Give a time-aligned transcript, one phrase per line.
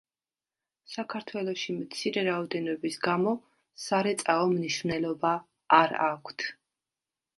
[0.93, 3.35] საქართველოში მცირე რაოდენობის გამო
[3.85, 5.35] სარეწაო მნიშვნელობა
[5.83, 6.49] არ აქვთ.